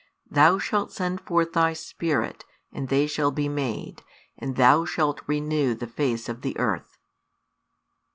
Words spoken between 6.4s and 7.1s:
the earth.